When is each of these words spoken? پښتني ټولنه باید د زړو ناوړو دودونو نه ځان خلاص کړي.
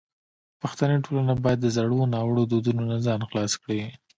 پښتني 0.61 0.97
ټولنه 1.05 1.33
باید 1.43 1.59
د 1.61 1.67
زړو 1.75 1.99
ناوړو 2.13 2.43
دودونو 2.51 2.83
نه 2.91 2.97
ځان 3.05 3.21
خلاص 3.29 3.53
کړي. 3.61 3.81